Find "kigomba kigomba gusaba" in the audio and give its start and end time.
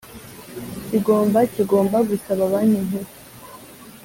0.87-2.41